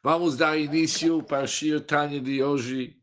[0.00, 2.96] Vamos dar início para o Tanya de hoje,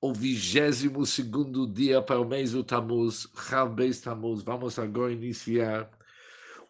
[0.00, 4.44] o 22 segundo dia para o mês do Tammuz, Chav Beis Tammuz.
[4.44, 5.90] Vamos agora iniciar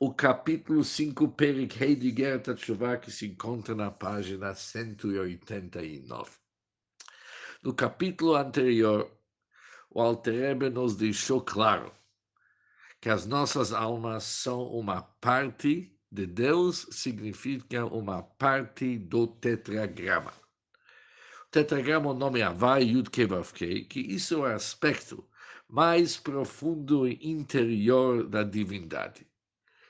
[0.00, 6.30] o capítulo 5, Perik Hei de Gerta Tshuva, que se encontra na página 189.
[7.62, 9.10] No capítulo anterior,
[9.90, 11.92] o Alter nos deixou claro
[12.98, 20.32] que as nossas almas são uma parte de Deus significa uma parte do tetragrama.
[21.46, 25.28] O tetragrama, o nome Havai Yud Kevavkei, que isso é o aspecto
[25.68, 29.26] mais profundo e interior da divindade.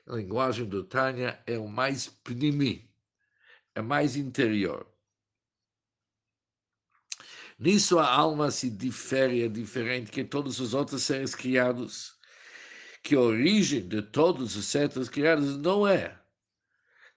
[0.06, 2.90] A linguagem do Tânia é o mais pnimi,
[3.74, 4.86] é mais interior.
[7.58, 12.15] Nisso a alma se difere, é diferente que todos os outros seres criados
[13.06, 16.18] que a origem de todos os seres criados não é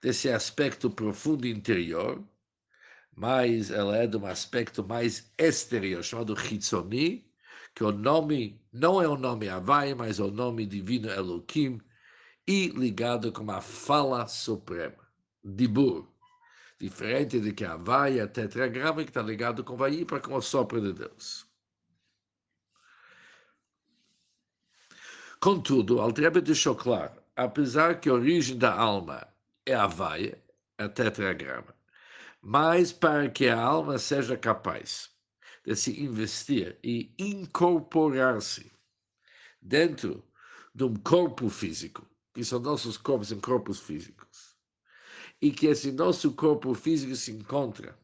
[0.00, 2.22] desse aspecto profundo interior,
[3.16, 7.28] mas ela é de um aspecto mais exterior, chamado Hitzoni,
[7.74, 11.80] que o nome não é o nome Havai, mas o nome divino Elohim,
[12.46, 15.08] e ligado com a fala suprema,
[15.42, 16.06] Dibur.
[16.78, 20.92] Diferente de que Havai é tetragrama, que está ligado com para com o sopro de
[20.92, 21.49] Deus.
[25.40, 29.26] Contudo, Altrebe deixou claro, apesar que a origem da alma
[29.64, 30.38] é a vaia,
[30.76, 31.74] a tetragrama,
[32.42, 35.10] mas para que a alma seja capaz
[35.64, 38.70] de se investir e incorporar-se
[39.62, 40.22] dentro
[40.74, 44.56] de um corpo físico, que são nossos corpos em corpos físicos,
[45.40, 47.98] e que esse nosso corpo físico se encontra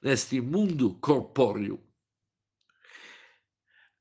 [0.00, 1.78] neste mundo corpóreo,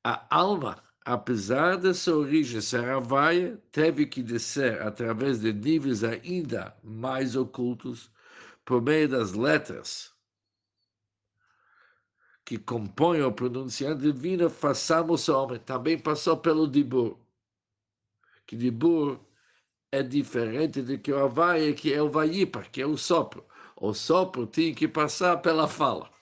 [0.05, 6.75] a alma apesar da sua origem ser Havaia, teve que descer através de níveis ainda
[6.83, 8.11] mais ocultos
[8.65, 10.13] por meio das letras
[12.45, 15.59] que compõem o pronunciante divino, façamos o homem.
[15.59, 17.17] Também passou pelo Dibur.
[18.45, 19.19] Que Dibur
[19.91, 23.45] é diferente do que o Havaia, que é o Vayipa, que é o sopro.
[23.75, 26.12] O sopro tinha que passar pela fala.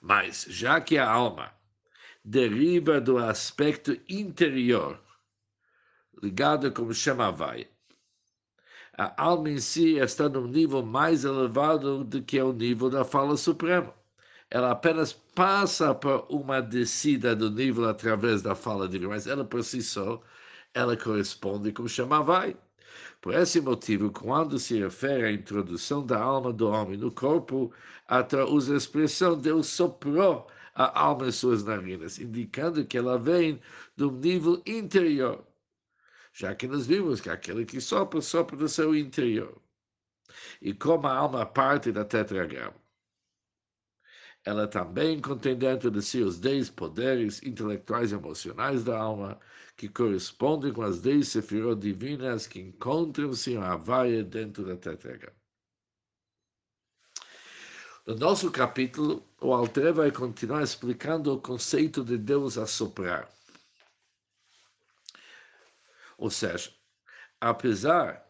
[0.00, 1.52] Mas, já que a alma
[2.24, 5.00] deriva do aspecto interior,
[6.22, 7.68] ligado como chama vai,
[8.96, 13.36] a alma em si está num nível mais elevado do que o nível da fala
[13.36, 13.94] suprema.
[14.50, 19.62] Ela apenas passa por uma descida do nível através da fala divina, mas ela por
[19.62, 20.20] si só,
[20.74, 22.56] ela corresponde com chama vai.
[23.20, 27.72] Por esse motivo, quando se refere à introdução da alma do homem no corpo,
[28.06, 33.60] até usa a expressão Deus soprou a alma em suas narinas, indicando que ela vem
[33.96, 35.44] de um nível interior,
[36.32, 39.60] já que nós vimos que aquele que sopra, sopra do seu interior.
[40.62, 42.74] E como a alma parte da tetragrama,
[44.48, 49.38] ela também contém dentro de si os dez poderes intelectuais e emocionais da alma,
[49.76, 55.36] que correspondem com as dez sefirot divinas que encontram-se em Havaia dentro da Tetragrama.
[58.06, 63.28] No nosso capítulo, o Alter vai continuar explicando o conceito de Deus a soprar.
[66.16, 66.72] Ou seja,
[67.38, 68.26] apesar,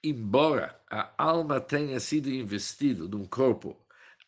[0.00, 3.76] embora a alma tenha sido investida num corpo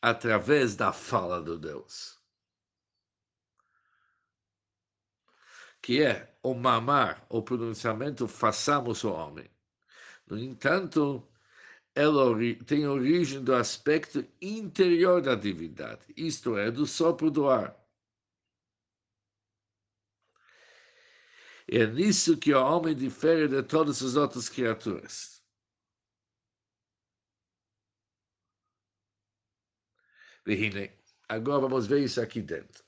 [0.00, 2.18] através da fala de Deus.
[5.82, 9.50] Que é o mamar, o pronunciamento, façamos o homem.
[10.26, 11.26] No entanto,
[11.94, 12.24] ela
[12.66, 17.76] tem origem do aspecto interior da divindade, isto é, do sopro do ar.
[21.68, 25.39] É nisso que o homem difere de todas as outras criaturas.
[30.45, 30.89] והנה,
[31.29, 32.83] agora vamos ver isso aqui dentro.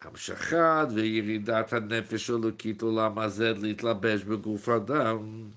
[0.00, 5.50] המשכת וירידת הנפש אלוקית עולם הזה להתלבש בגוף אדם,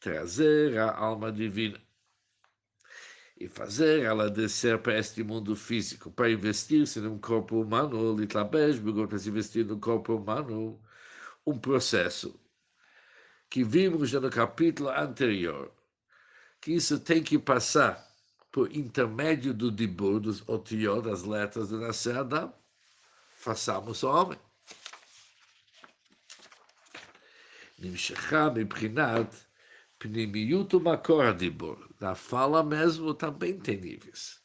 [0.00, 1.80] trazer a alma divina
[3.38, 8.78] e fazer ela descer para este mundo físico, para investir-se num corpo humano, litlabesh,
[9.08, 10.80] para se investir num corpo humano,
[11.46, 12.38] um processo
[13.48, 15.72] que vimos já no capítulo anterior,
[16.60, 18.03] que isso tem que passar
[18.54, 22.52] por intermédio do dibur, dos otiot, das letras de nascer Adam,
[23.34, 24.38] façamos o homem.
[27.82, 29.44] נמשכה מבחינת
[29.98, 31.76] פנימיות ומקור הדיבור.
[32.00, 34.40] Na fala mesmo também tem níveis.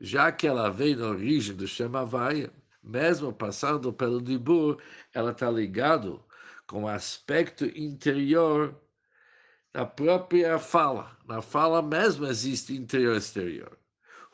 [0.00, 2.52] Já que ela vem na origem do Shem Havaya,
[2.82, 4.80] mesmo passando pelo dibur,
[5.12, 6.22] ela está ligado
[6.66, 8.74] com o aspecto interior
[9.72, 11.16] da própria fala.
[11.26, 13.78] Na fala mesmo existe interior e exterior.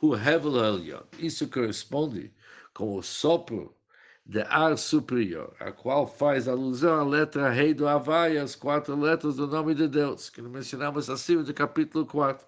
[0.01, 2.33] O Hevel Elyon, isso corresponde
[2.75, 3.75] com o sopro
[4.25, 9.37] de ar superior, a qual faz alusão à letra rei do Havaí, as quatro letras
[9.37, 12.47] do nome de Deus, que mencionamos acima do capítulo 4.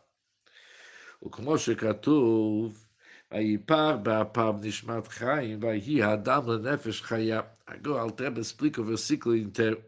[1.20, 2.86] O como שכתוב,
[3.32, 7.40] ויפר באפיו נשמת חיים, ויהי האדם לנפש חיה.
[7.66, 9.82] Agora, Altreba explica o versículo inteiro.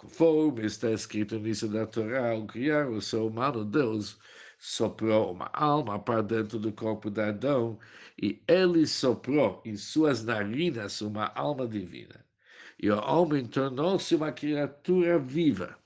[0.00, 4.18] Conforme está escrito nisso da Torá, ao criar o ser humano, Deus
[4.58, 7.78] soprou uma alma para dentro do corpo de Adão
[8.16, 12.24] e ele soprou em suas narinas uma alma divina.
[12.82, 15.76] E o homem tornou-se uma criatura viva.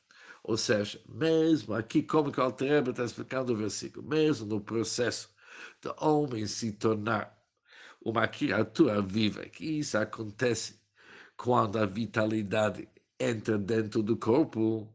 [0.45, 5.29] Ou seja, mesmo aqui, como que o Altreba está explicando o versículo, mesmo no processo
[5.83, 7.37] do homem se tornar
[8.01, 10.79] uma criatura viva, que isso acontece
[11.37, 12.89] quando a vitalidade
[13.19, 14.93] entra dentro do corpo,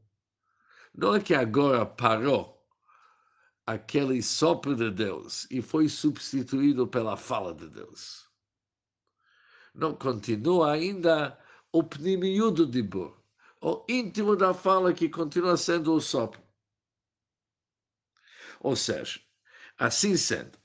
[0.93, 2.59] não é que agora parou
[3.65, 8.27] aquele sopro de Deus e foi substituído pela fala de Deus.
[9.73, 11.39] Não continua ainda
[11.71, 13.15] o pnimiú do dibur,
[13.61, 16.41] o íntimo da fala que continua sendo o sopro.
[18.59, 19.21] Ou seja,
[19.77, 20.57] assim sendo,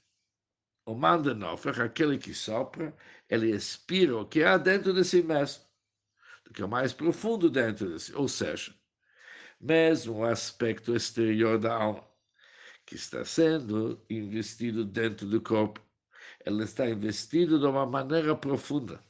[0.87, 2.97] o mandenofer, aquele que sopra,
[3.29, 5.65] ele expira o que há dentro de si mesmo,
[6.53, 8.15] que é mais profundo dentro de si.
[8.15, 8.75] Ou seja,
[9.61, 12.05] mesmo o aspecto exterior da alma
[12.87, 15.81] que está sendo investido dentro do corpo.
[16.45, 19.01] Ela está investido de uma maneira profunda.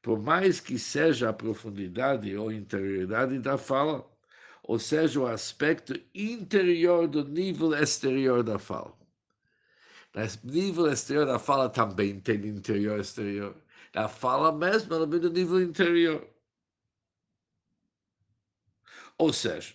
[0.00, 4.08] Por mais que seja a profundidade ou interioridade da fala,
[4.62, 8.96] ou seja, o aspecto interior do nível exterior da fala.
[10.14, 13.56] No nível exterior da fala também tem interior exterior.
[13.94, 16.28] A fala mesmo ela vem do nível interior.
[19.18, 19.74] Ou seja,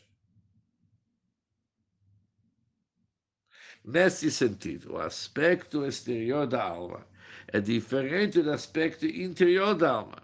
[3.87, 7.07] Nesse sentido, o aspecto exterior da alma
[7.47, 10.21] é diferente do aspecto interior da alma,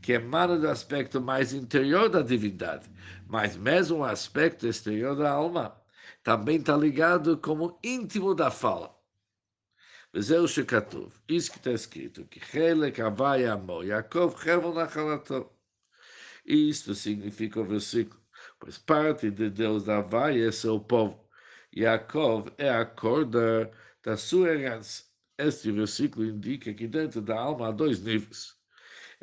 [0.00, 2.88] que emana do aspecto mais interior da divindade,
[3.28, 5.76] mas mesmo o aspecto exterior da alma
[6.22, 8.98] também está ligado como íntimo da fala.
[10.12, 15.48] Vezeu Shekatov, isso que está escrito, que Helek Avai Amor, Yaakov Hermon Achalatov.
[16.44, 18.20] Isto significa o versículo,
[18.58, 21.30] pois parte de Deus da Avai é seu povo.
[21.76, 23.70] Yaakov é a corda
[24.02, 25.04] da sua herança.
[25.38, 28.56] Este versículo indica que dentro da alma há dois níveis.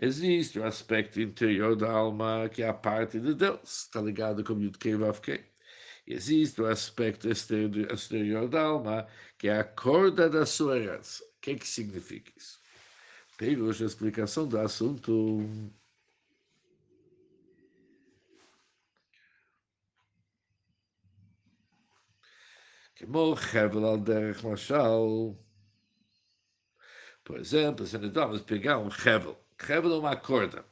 [0.01, 4.57] Existe o aspecto interior da alma, que é a parte de Deus, está ligado com
[4.61, 5.56] Yudkei Vavkei
[6.06, 9.06] Existe o aspecto exterior da alma,
[9.38, 11.22] que é a corda da sua herança.
[11.24, 12.60] O que, que significa isso?
[13.36, 15.40] Pego a explicação do assunto.
[23.02, 25.34] כמו חבל על דרך משל.
[27.24, 30.64] Por exemplo, se nós vamos pegar um חבל, חבל é uma corda,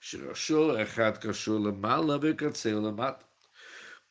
[0.00, 3.24] שראשו אחד קשור למעלה וקצהו למטה,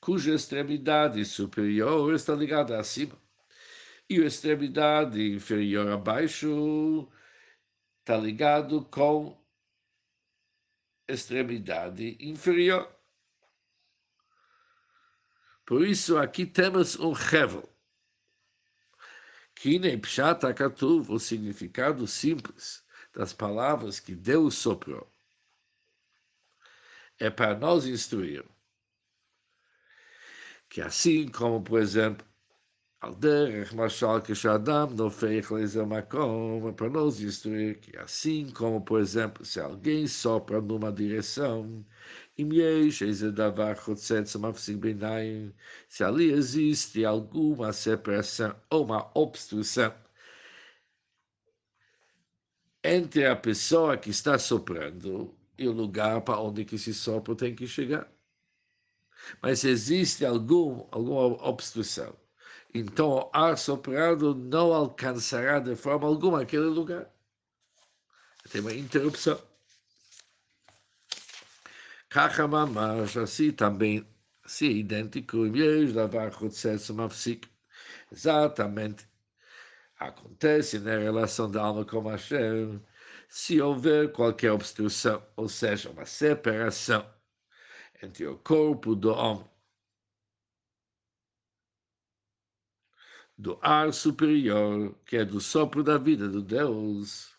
[0.00, 3.20] cuja extremidade superior está ligada acima,
[4.08, 7.08] e a extremidade inferior abaixo
[8.00, 9.38] está ligado com
[11.06, 12.92] extremidade inferior.
[15.66, 17.68] Por isso, aqui temos um hevel.
[19.54, 22.82] Que nem pshata katuv, o significado simples
[23.12, 25.08] das palavras que Deus soprou.
[27.18, 28.44] É para nós instruir
[30.70, 32.26] que assim como, por exemplo,
[33.02, 35.10] Alderach Machal Keshadam no
[35.86, 41.84] Makom, para nos instruir que assim como, por exemplo, se alguém sopra numa direção,
[45.88, 49.94] se ali existe alguma separação ou uma obstrução
[52.84, 57.54] entre a pessoa que está soprando e o lugar para onde que se sopro tem
[57.54, 58.19] que chegar
[59.42, 62.14] mas existe algum, alguma obstrução.
[62.72, 67.10] Então, o ar soprado não alcançará de forma alguma aquele lugar.
[68.50, 69.40] Tem uma interrupção.
[72.08, 74.06] Kachamamash, assim também,
[74.46, 77.48] se é idêntico, Yesh Lavar uma Mafsik.
[78.10, 79.08] Exatamente.
[79.98, 82.82] Acontece na relação da alma com Hashem,
[83.28, 87.06] se houver qualquer obstrução, ou seja, uma separação
[88.02, 89.50] entre o corpo do homem
[93.40, 97.30] do ar superior, que é do sopro da vida do Deus.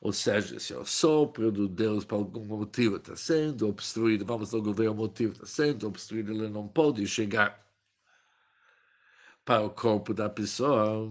[0.00, 4.72] Ou seja, se o sopro do Deus por algum motivo está sendo obstruído, vamos logo
[4.74, 7.66] ver o motivo está sendo obstruído, ele não pode chegar
[9.44, 11.10] para o corpo da pessoa.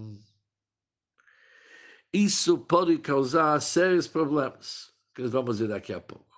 [2.12, 6.29] Isso pode causar sérios problemas, que nós vamos ver daqui a pouco.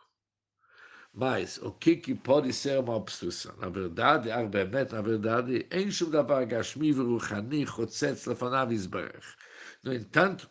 [1.15, 3.55] Mas o que, que pode ser uma obstrução?
[3.59, 8.71] Na verdade, Arbemet, na verdade, enche o davar gashmi v'ruchani chotzetz lefanav
[9.85, 10.49] No entanto,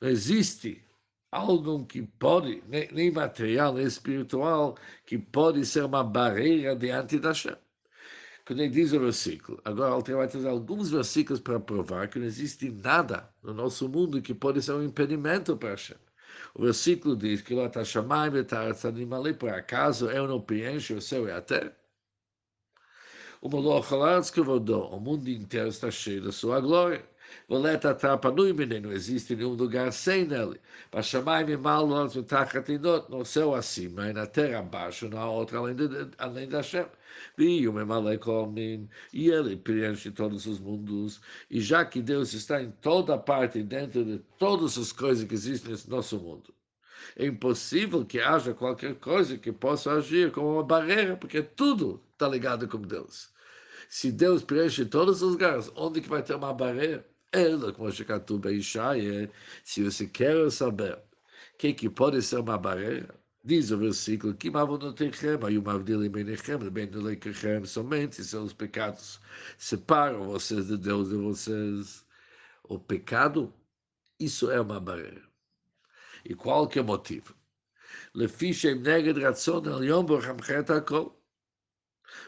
[0.00, 0.84] não existe
[1.32, 7.32] algo que pode, nem, nem material, nem espiritual, que pode ser uma barreira diante da
[7.32, 7.56] Shem.
[8.46, 12.26] Quando ele diz o versículo, agora ele vai trazer alguns versículos para provar que não
[12.26, 15.96] existe nada no nosso mundo que pode ser um impedimento para Hashem.
[16.54, 18.38] O versículo diz que lá está chamando
[19.14, 21.76] ali por acaso eu não preencho o céu e a terra.
[23.40, 23.48] O
[25.00, 27.04] mundo inteiro está cheio da sua glória.
[27.48, 28.44] Voleta trapa no
[28.80, 30.60] não existe nenhum lugar sem nele.
[30.90, 35.88] Para chamar me mal no céu acima e na terra abaixo, há outra além, de,
[36.18, 36.86] além da Shem.
[37.38, 41.20] E o Memalekomim, e ele preenche todos os mundos.
[41.50, 45.70] E já que Deus está em toda parte, dentro de todas as coisas que existem
[45.70, 46.52] nesse nosso mundo,
[47.16, 52.28] é impossível que haja qualquer coisa que possa agir como uma barreira, porque tudo está
[52.28, 53.32] ligado com Deus.
[53.88, 57.06] Se Deus preenche todos os lugares, onde que vai ter uma barreira?
[57.34, 59.28] Ela, como Shekatu Beishaya,
[59.64, 63.12] se você quer saber o que, que pode ser uma barreira,
[63.42, 69.20] diz o versículo, que Mavonotechem, Ayumavdilim Benechem, Benelekechem, somente seus pecados
[69.58, 72.06] separam vocês de Deus e vocês.
[72.62, 73.52] O pecado,
[74.20, 75.22] isso é uma barreira.
[76.24, 77.34] E qual que é o motivo?
[78.14, 81.23] Lefishem neged ratzon el yom borchamchet hakol.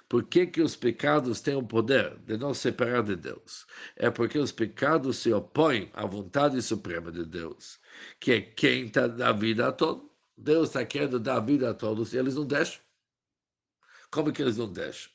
[0.09, 3.67] Por que, que os pecados têm o poder de nos separar de Deus?
[3.97, 7.79] É porque os pecados se opõem à vontade suprema de Deus,
[8.21, 10.07] que é quem está da vida a todos.
[10.37, 12.81] Deus está querendo dar vida a todos e eles não deixam.
[14.11, 15.11] Como que eles não deixam?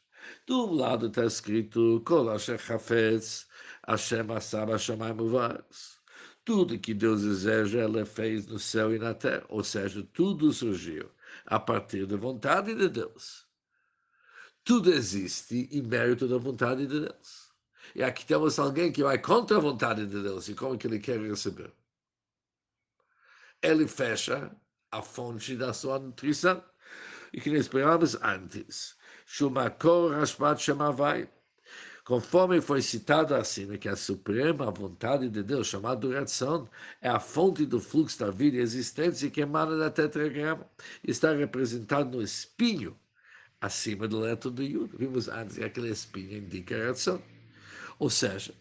[0.45, 2.59] Do um lado está escrito, Kol Asher
[6.43, 9.45] Tudo que Deus deseja, Ele fez no céu e na terra.
[9.49, 11.09] Ou seja, tudo surgiu
[11.45, 13.50] a partir da vontade de Deus.
[14.63, 17.51] Tudo existe em mérito da vontade de Deus.
[17.95, 20.47] E aqui temos alguém que vai contra a vontade de Deus.
[20.47, 21.73] E como que ele quer receber?
[23.61, 24.55] Ele fecha
[24.91, 26.63] a fonte da sua nutrição.
[27.33, 28.95] E que nós esperamos antes.
[29.25, 31.29] Shumakor Rashpat Shemavai.
[32.03, 37.65] Conforme foi citado acima, que a suprema vontade de Deus, chamada oração, é a fonte
[37.65, 40.69] do fluxo da vida e existência que emana da tetragrama,
[41.03, 42.99] está representado no espinho
[43.61, 44.91] acima do leto do Yud.
[44.97, 47.21] Vimos antes que aquele espinho indica a ração.
[47.99, 48.53] Ou seja,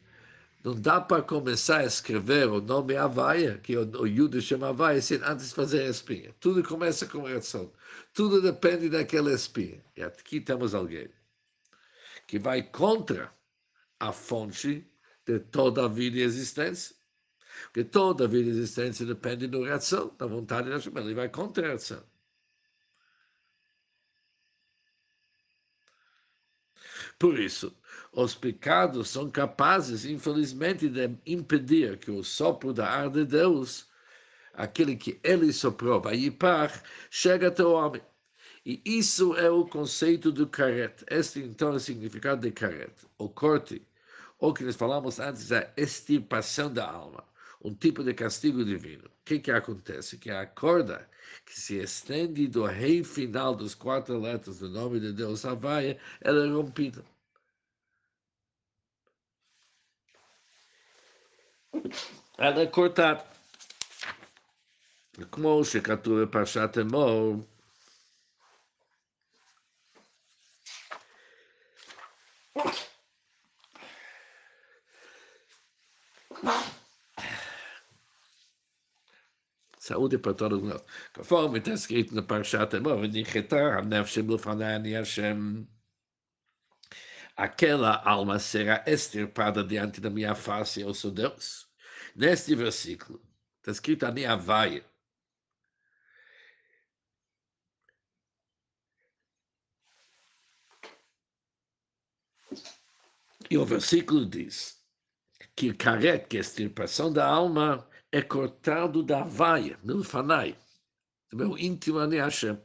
[0.62, 5.00] não dá para começar a escrever o nome Havaia, que o, o Yud chama Havaia,
[5.00, 6.34] sem antes fazer a espinha.
[6.38, 7.72] Tudo começa com ração.
[8.12, 9.82] Tudo depende daquela espinha.
[9.96, 11.08] E aqui temos alguém
[12.26, 13.32] que vai contra
[13.98, 14.86] a fonte
[15.26, 16.94] de toda a vida e existência.
[17.64, 20.92] Porque toda a vida e existência depende da ração, da vontade da Hashem.
[20.96, 21.72] Ele vai contra a
[27.20, 27.76] Por isso,
[28.14, 33.86] os pecados são capazes, infelizmente, de impedir que o sopro da ar de Deus,
[34.54, 38.00] aquele que ele soprou, vai par, chegue até o homem.
[38.64, 41.04] E isso é o conceito do caret.
[41.10, 42.94] Este, então, é o significado de caret.
[43.18, 43.86] O corte,
[44.38, 47.22] ou que nós falamos antes, a extirpação da alma
[47.62, 49.04] um tipo de castigo divino.
[49.06, 50.18] O que, que acontece?
[50.18, 51.08] Que a corda
[51.44, 56.46] que se estende do rei final dos quatro letras do nome de Deus, Havaia, ela
[56.46, 57.04] é rompida.
[62.38, 63.24] Ela é cortada.
[65.30, 67.44] Como se catura Pashat Emor,
[79.90, 80.82] saúde para todo mundo.
[81.12, 82.70] Conforme está escrito no Parshat
[87.36, 91.66] aquela alma será extirpada diante da minha face, eu sou Deus.
[92.14, 93.20] Neste versículo,
[93.58, 94.84] está escrito a minha vaia.
[103.50, 104.80] E o versículo diz
[105.56, 110.56] que carete que é a extirpação da alma, é cortado da vaia, milfanai,
[111.30, 112.58] do meu íntimo Ani Hashem.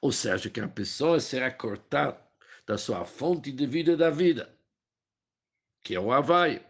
[0.00, 2.20] Ou seja, que a pessoa será cortada
[2.66, 4.54] da sua fonte de vida da vida,
[5.82, 6.64] que é o Havaia.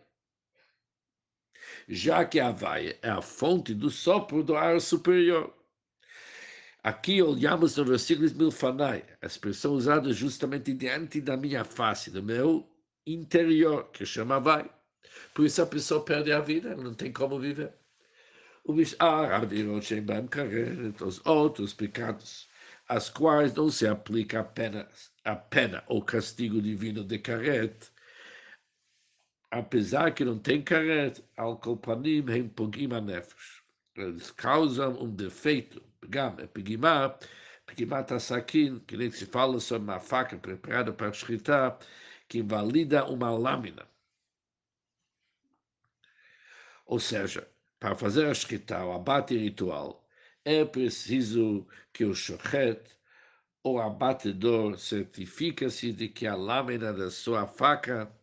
[1.89, 5.55] já que a vaia é a fonte do sopro do ar superior.
[6.83, 12.69] Aqui olhamos no versículo Milfanai, a expressão usada justamente diante da minha face, do meu
[13.07, 14.69] interior, que chama vai.
[15.35, 17.73] Por isso a pessoa perde a vida, não tem como viver.
[18.69, 19.43] Mishar,
[21.01, 22.49] os outros pecados,
[22.89, 27.91] as quais não se aplica apenas a pena ou castigo divino de caret,
[29.51, 33.63] apesar que não tem caret, al kolpanim hem pogim nefesh.
[33.97, 37.19] Eles causam um defeito, pegam, é pegimá,
[37.67, 41.79] pegimat saquin, que nem se fala sobre uma faca preparada para escritar,
[42.29, 43.92] que invalida uma lâmina.
[46.93, 47.49] Ou seja,
[47.81, 50.07] para fazer a escrita, o abate ritual,
[50.45, 52.83] é preciso que o shochet
[53.65, 58.15] o abatedor certifica-se de que a lâmina da sua faca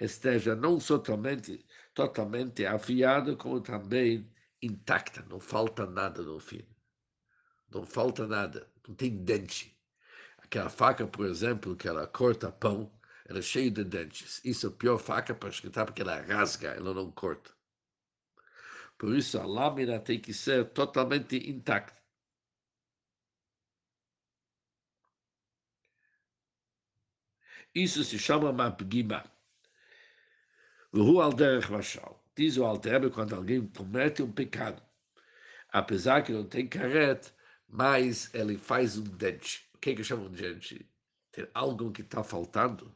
[0.00, 4.30] esteja não totalmente, totalmente afiada, como também
[4.62, 6.64] intacta, não falta nada no fim.
[7.74, 9.76] Não falta nada, não tem dente.
[10.38, 12.88] Aquela faca, por exemplo, que ela corta pão,
[13.26, 14.40] ela é cheia de dentes.
[14.44, 17.50] Isso é a pior faca para escritar, porque ela rasga, ela não corta.
[19.02, 22.00] Por isso, a lâmina tem que ser totalmente intacta.
[27.74, 29.24] Isso se chama Mapgima.
[30.92, 32.24] O Alderech Mashal.
[32.36, 34.80] Diz o Alter quando alguém comete um pecado,
[35.70, 37.32] apesar que não tem carete,
[37.66, 39.68] mas ele faz um dente.
[39.74, 40.88] O que é que chama um dente?
[41.32, 42.94] Tem algo que está faltando?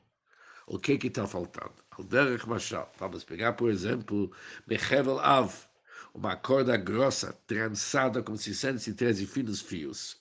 [0.69, 1.75] O que é que está faltando?
[1.91, 2.93] Alderech Mashal.
[2.97, 4.31] Vamos pegar, por exemplo,
[4.69, 5.67] Mechevel Av,
[6.17, 10.19] uma corda grossa, trançada com 613 finos fios.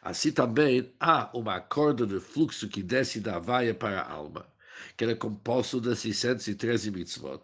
[0.00, 4.50] Assim também há uma corda de fluxo que desce da vaia para a alma,
[4.96, 7.42] que é composto de 613 mitzvot.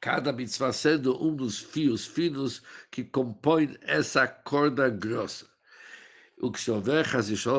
[0.00, 5.48] Cada mitzvah sendo um dos fios finos que compõem essa corda grossa.
[6.36, 6.58] O que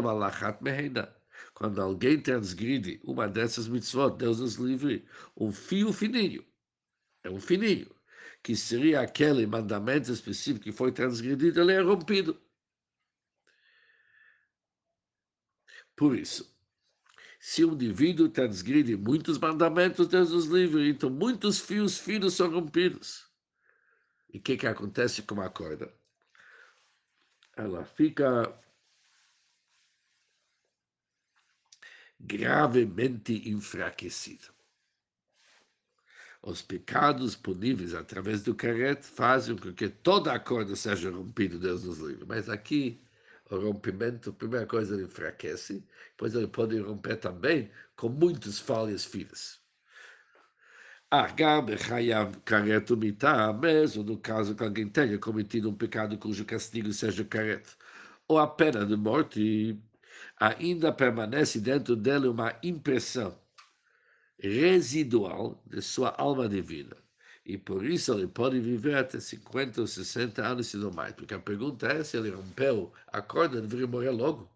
[0.10, 1.16] Alachat Meheina.
[1.54, 6.44] Quando alguém transgride uma dessas mitzvot, Deus nos livre, um fio fininho,
[7.26, 7.90] é um fininho,
[8.44, 12.40] que seria aquele mandamento específico que foi transgredido, ele é rompido.
[15.96, 16.56] Por isso,
[17.40, 23.28] se um indivíduo transgride muitos mandamentos, Deus nos livre, então muitos fios finos são rompidos.
[24.32, 25.92] E o que, que acontece com a corda?
[27.56, 28.54] Ela fica
[32.20, 34.55] gravemente enfraquecida.
[36.46, 41.84] Os pecados puníveis através do carete fazem com que toda a corda seja rompida, Deus
[41.84, 42.24] nos livre.
[42.28, 43.02] Mas aqui
[43.50, 49.04] o rompimento, a primeira coisa, ele enfraquece, depois ele pode romper também com muitas falhas
[49.04, 49.60] finas.
[52.46, 57.76] Karet Mitah, mesmo no caso que alguém tenha cometido um pecado cujo castigo seja caret,
[58.28, 59.82] ou a pena de morte,
[60.40, 63.36] ainda permanece dentro dele uma impressão
[64.40, 66.96] residual de sua alma divina
[67.46, 71.14] e por isso ele pode viver até 50 ou 60 anos, se não mais.
[71.14, 74.50] Porque a pergunta é se ele rompeu a corda, deveria morrer logo.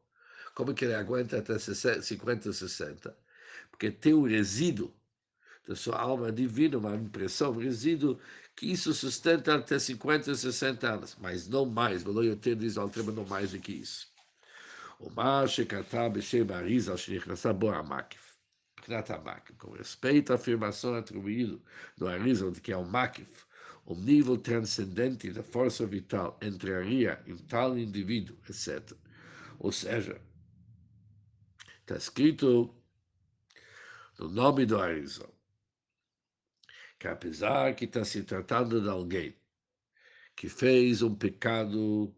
[0.55, 3.15] Como que ele aguenta até 50 ou 60?
[3.69, 4.91] Porque tem um resíduo
[5.67, 8.19] da sua alma divina, uma impressão, um resíduo,
[8.55, 12.01] que isso sustenta até 50 ou 60 anos, mas não mais.
[12.01, 14.07] Vou eu ter diz ao não mais do que isso.
[14.99, 17.83] O Mashe Katab Shem Arizal Shenichnassah Boa
[19.23, 21.59] Makif, com respeito à afirmação atribuída
[21.97, 23.45] do Arizal de que é o Makif,
[23.85, 28.95] o nível transcendente da força vital entraria em tal indivíduo, etc.
[29.59, 30.21] Ou seja,
[31.81, 32.73] está escrito
[34.17, 35.33] no nome do Arizal,
[36.99, 39.35] que apesar que está se tratando de alguém
[40.35, 42.15] que fez um pecado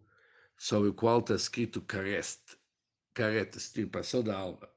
[0.58, 2.56] sobre o qual está escrito careste,
[3.14, 4.71] careta, extirpação da alma,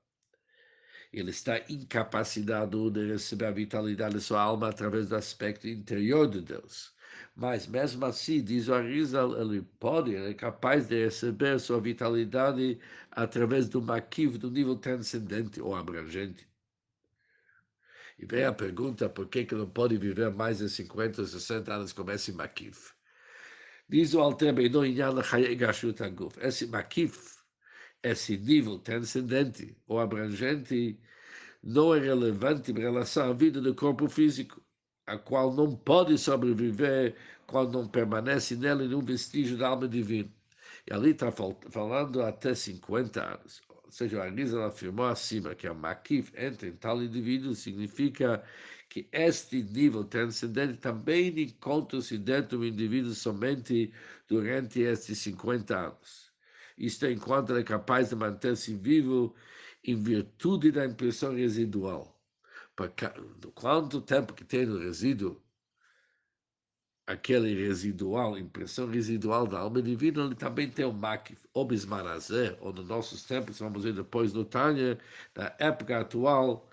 [1.19, 6.41] ele está incapacitado de receber a vitalidade de sua alma através do aspecto interior de
[6.41, 6.93] Deus.
[7.37, 12.79] Mas mesmo assim, diz o Arizal, ele pode, ele é capaz de receber sua vitalidade
[13.11, 16.49] através do maquiv, do nível transcendente ou abrangente.
[18.19, 21.75] E vem a pergunta, por que, que não pode viver mais de 50 ou 60
[21.75, 22.77] anos como esse maquiv?
[23.89, 24.83] Diz o Alter Beino
[26.41, 27.17] Esse maquiv
[28.05, 31.01] esse nível transcendente ou abrangente
[31.63, 34.63] não é relevante em relação à vida do corpo físico,
[35.07, 40.31] a qual não pode sobreviver quando não permanece nele nenhum vestígio da alma divina.
[40.87, 43.63] E ali está falando até 50 anos.
[43.69, 48.45] ou seja, a Arisa afirmou acima que a Makif entra em tal indivíduo significa
[48.91, 53.93] que este nível transcendente também encontra-se dentro do indivíduo somente
[54.29, 56.34] durante estes 50 anos.
[56.77, 59.35] Isto é, enquanto é capaz de manter-se vivo
[59.83, 62.21] em virtude da impressão residual.
[62.75, 63.07] Porque,
[63.55, 65.41] quanto tempo que tem o resíduo,
[67.07, 72.73] aquele residual, impressão residual da alma divina, ele também tem o makif, ou bismarazé, ou
[72.73, 74.99] nos nossos tempos, vamos ver depois no Tânia,
[75.37, 76.69] na época atual,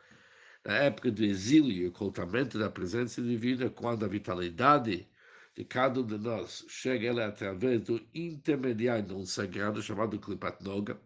[0.65, 5.07] na época do exílio e ocultamento da presença divina, quando a vitalidade
[5.55, 10.99] de cada um de nós chega ela através do intermediário um sagrado chamado Klipat Noga,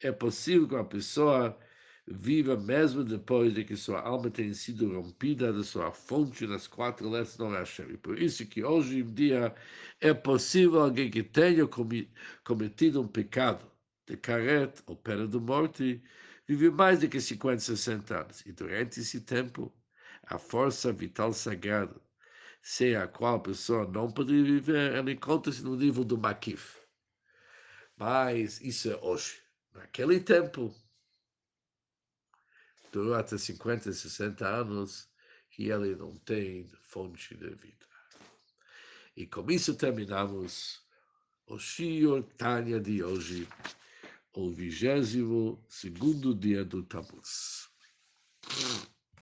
[0.00, 1.58] é possível que uma pessoa
[2.06, 7.08] viva mesmo depois de que sua alma tenha sido rompida de sua fonte nas quatro
[7.08, 7.90] letras do Hashem.
[7.92, 9.54] E por isso que hoje em dia
[10.00, 11.66] é possível alguém que tenha
[12.44, 13.70] cometido um pecado
[14.06, 16.02] de caret ou pena de morte
[16.46, 18.40] viver mais do que 50, 60 anos.
[18.46, 19.72] E durante esse tempo,
[20.24, 21.94] a força vital sagrada,
[22.62, 26.78] sem a qual a pessoa não poderia viver, ela encontra-se no nível do Makif.
[27.96, 29.42] Mas isso é hoje.
[29.74, 30.72] Naquele tempo,
[32.92, 35.10] durou até 50, 60 anos
[35.50, 37.86] que ele não tem fonte de vida.
[39.16, 40.80] E com isso terminamos
[41.46, 43.48] o Shior Tanya de hoje,
[44.32, 47.68] o vigésimo segundo dia do Tammuz.